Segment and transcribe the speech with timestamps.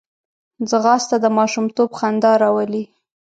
[0.69, 2.83] ځغاسته د ماشومتوب خندا راولي